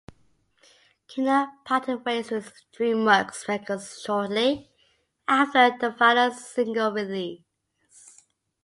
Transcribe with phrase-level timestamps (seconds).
[1.07, 4.71] Kina parted ways with DreamWorks Records shortly
[5.27, 8.23] after the final single release.